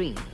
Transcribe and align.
dreams. 0.00 0.29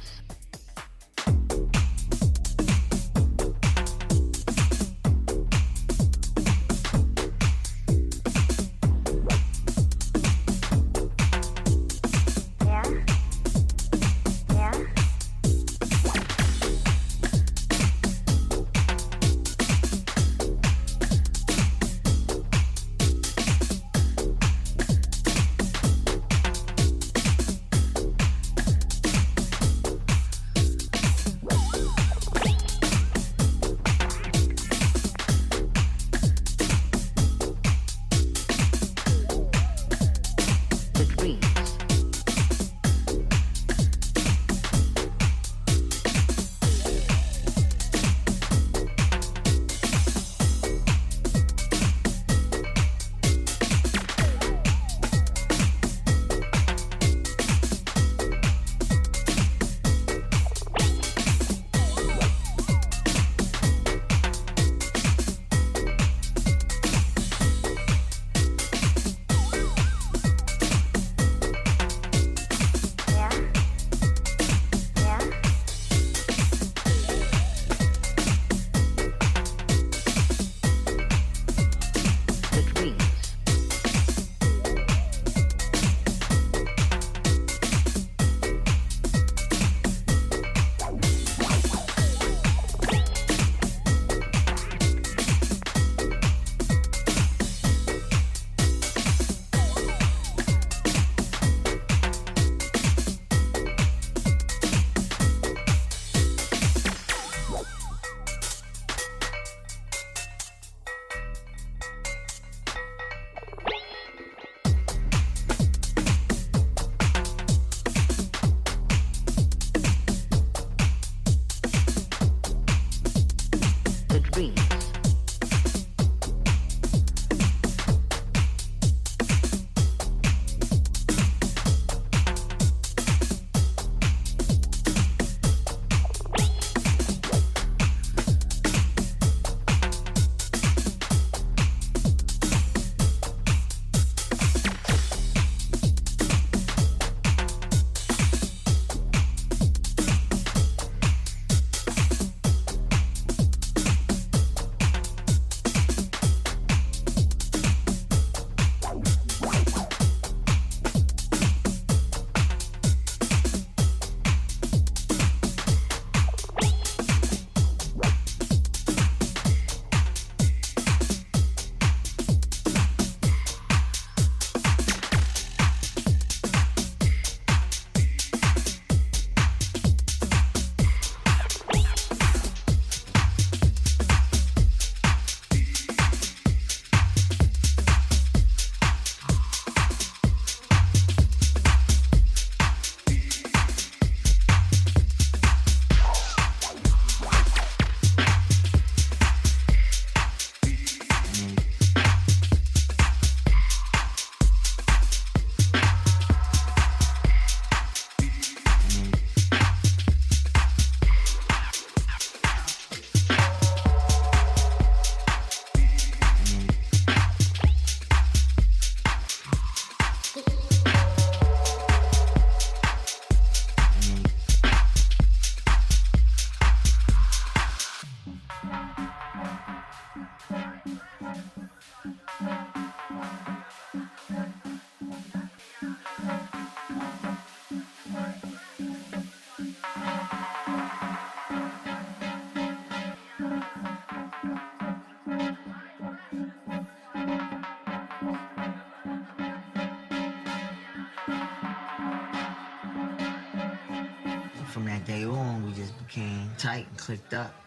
Tight 257.06 257.32
and 257.32 257.65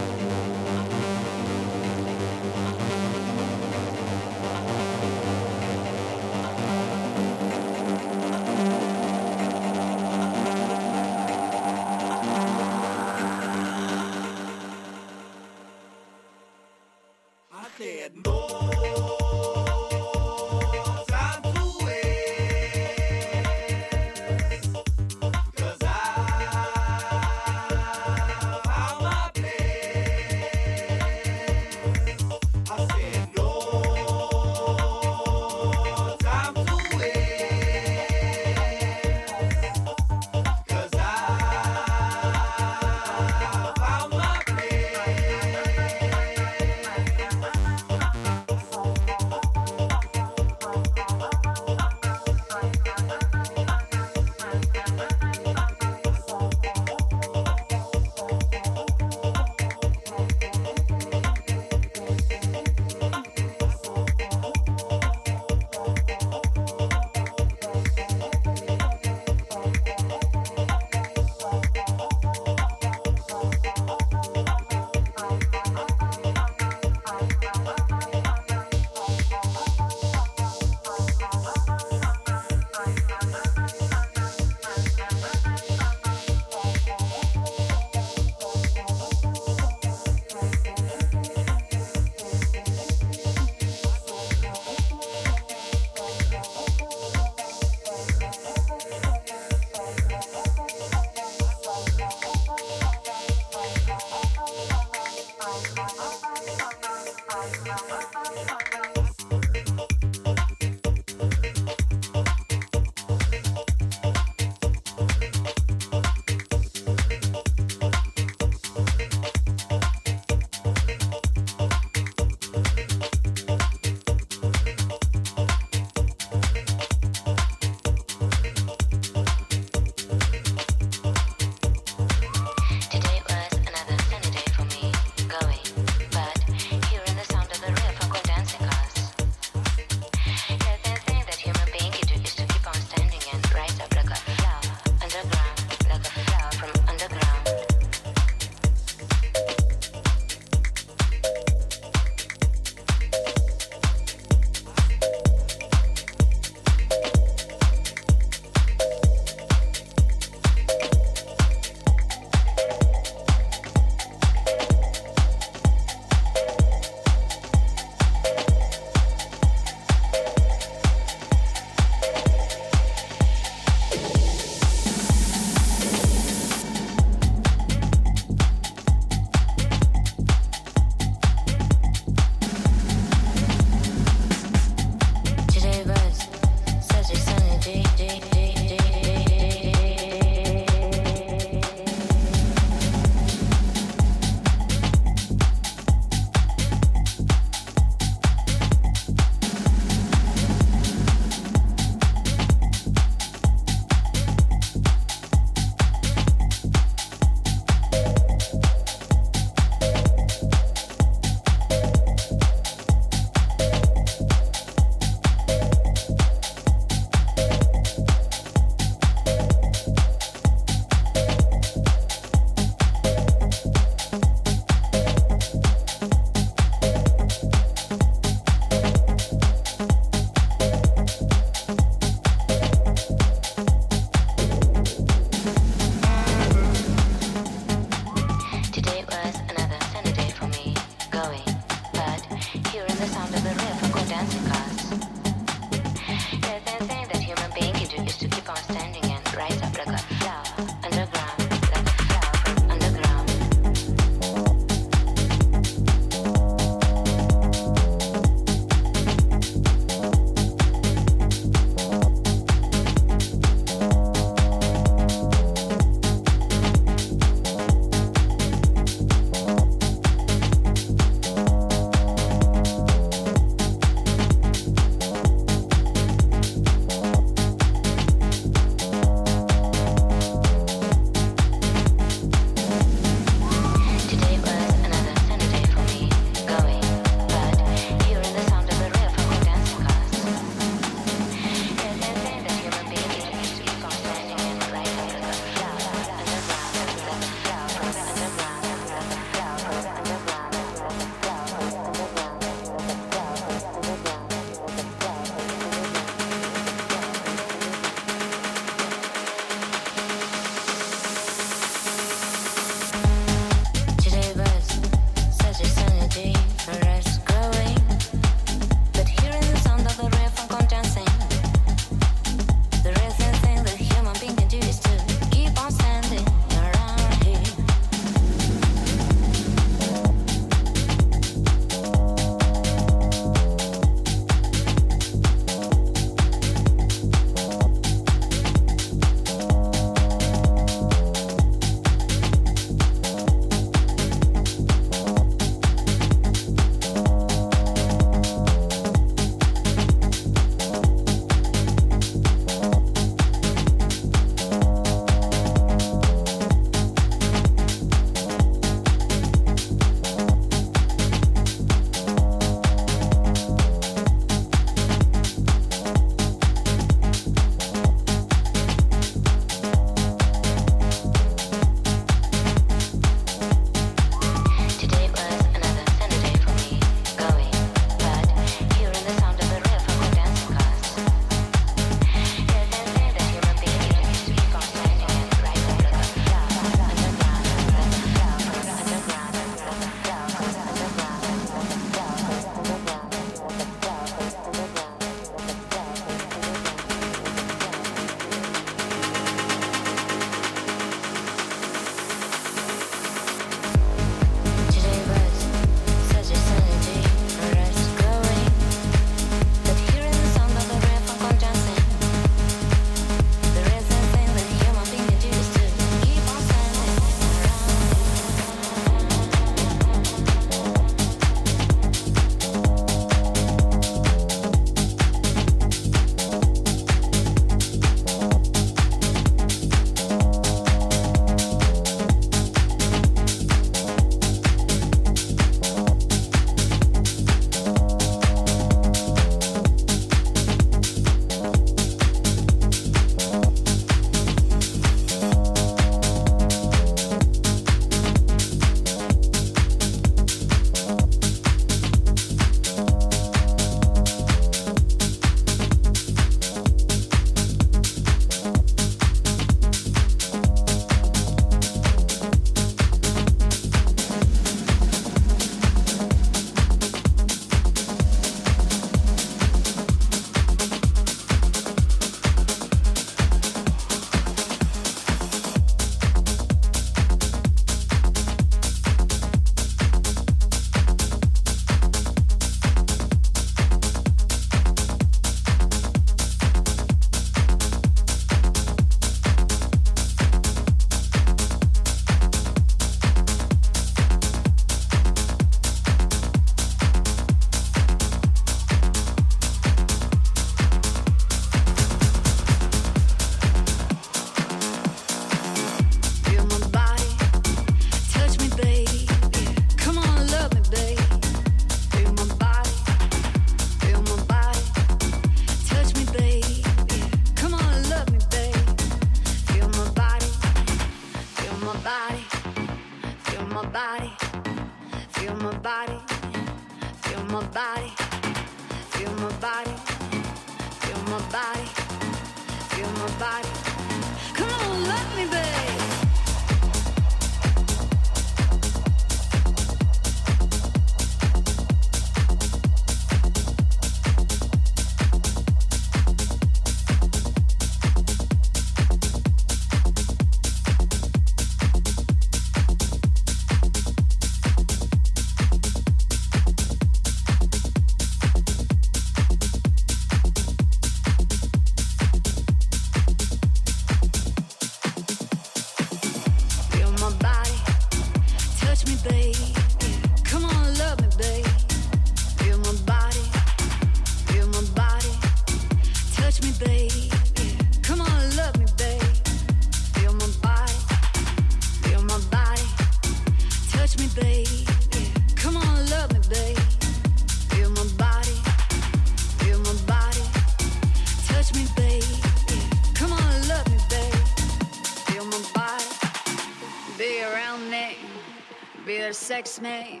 sex 599.28 599.60
me, 599.60 600.00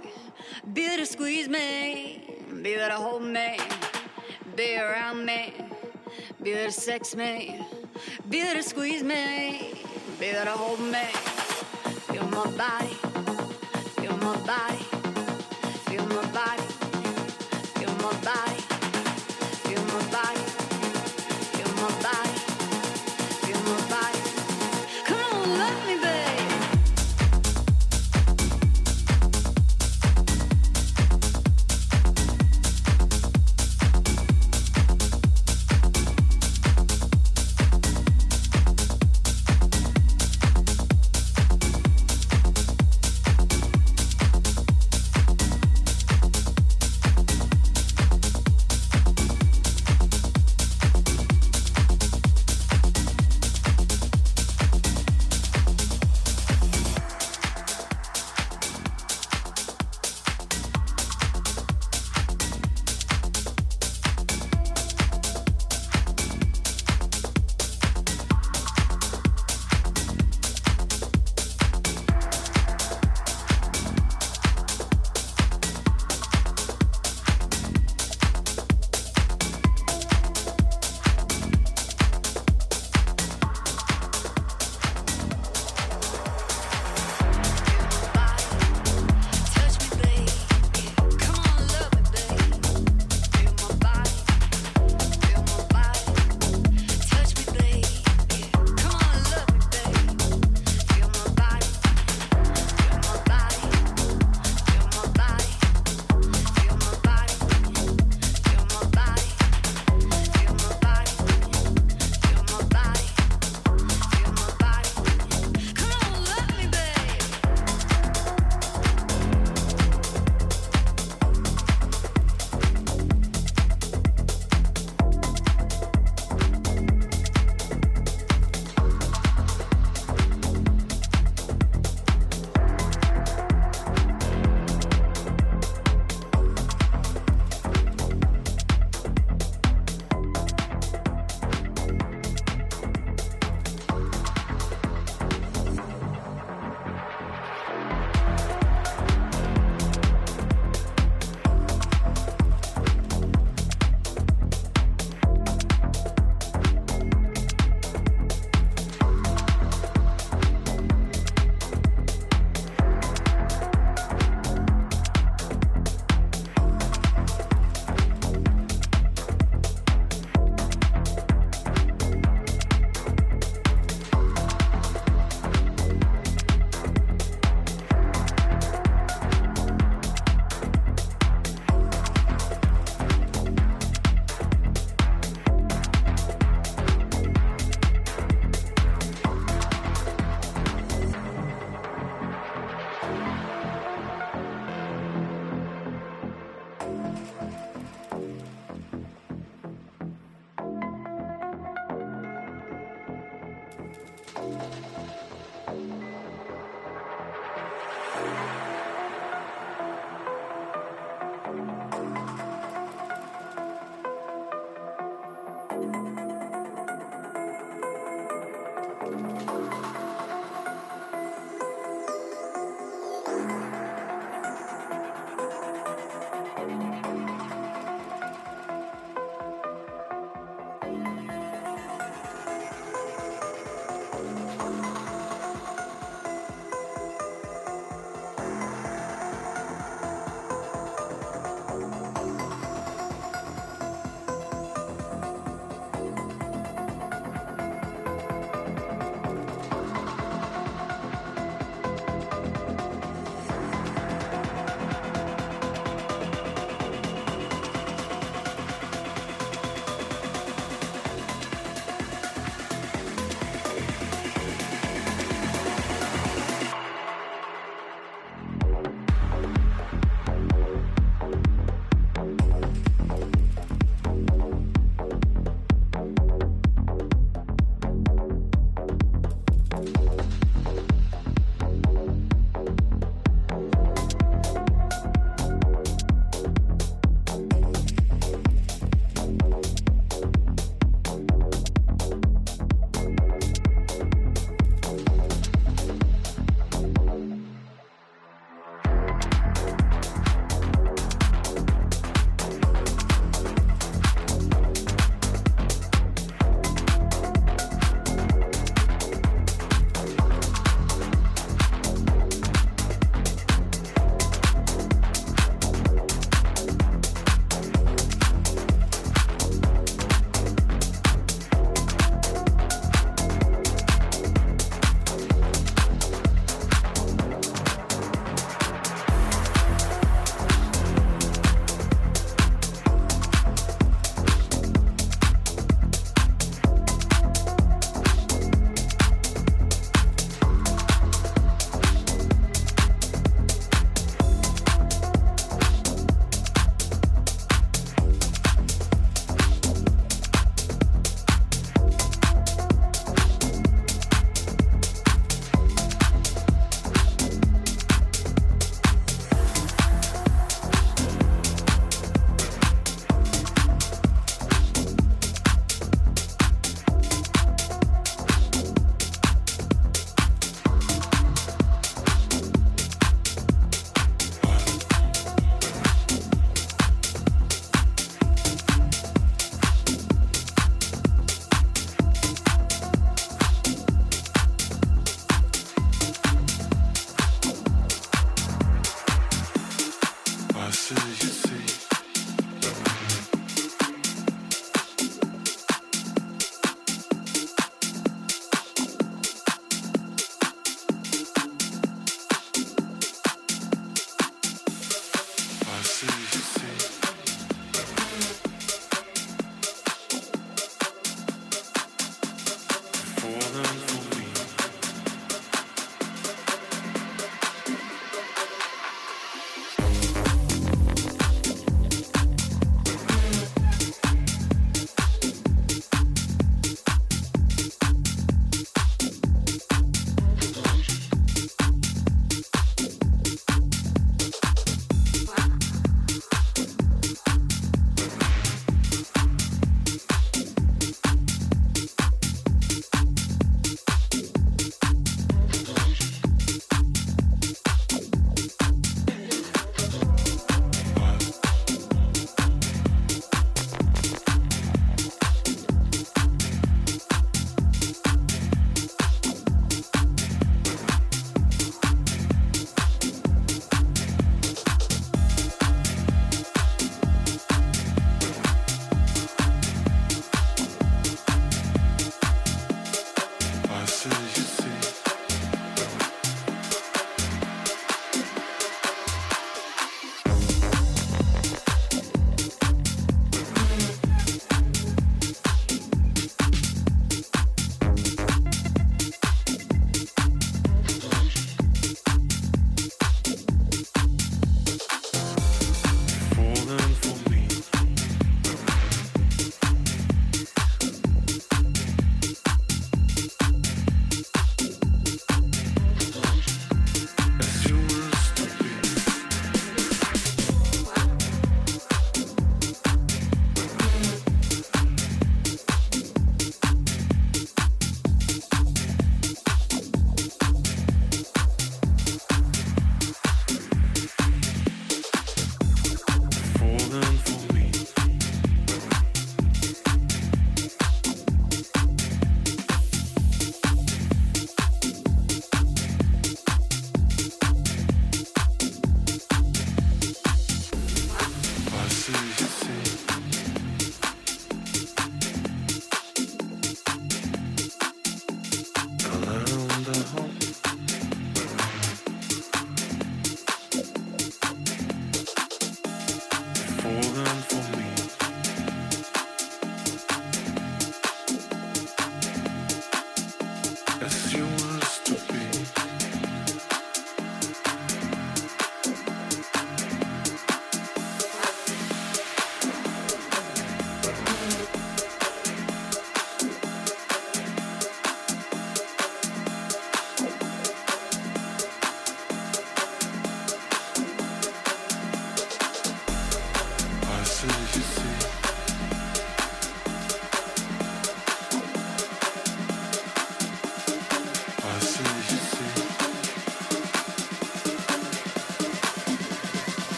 be 0.72 0.86
there 0.86 0.96
to 0.96 1.04
squeeze 1.04 1.50
me, 1.50 2.40
be 2.62 2.76
there 2.76 2.88
to 2.88 2.94
hold 2.94 3.22
me, 3.22 3.58
be 4.56 4.78
around 4.78 5.26
me, 5.26 5.52
be 6.42 6.54
there 6.54 6.68
to 6.68 6.72
sex 6.72 7.14
me, 7.14 7.60
be 8.30 8.40
there 8.40 8.54
to 8.54 8.62
squeeze 8.62 9.02
me, 9.02 9.84
be 10.18 10.32
there 10.32 10.46
to 10.46 10.50
hold 10.52 10.80
me. 10.80 11.04
Feel 12.08 12.26
my 12.28 12.46
body, 12.56 12.94
feel 14.00 14.16
my 14.16 14.34
body, 14.46 14.84
feel 15.84 16.06
my 16.06 16.24
body, 16.32 16.62
feel 17.76 17.94
my 17.96 18.20
body. 18.24 18.67